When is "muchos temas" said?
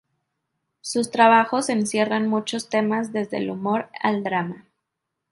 2.27-3.13